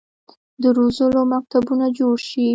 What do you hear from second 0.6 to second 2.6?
د روزلو مکتبونه جوړ شي.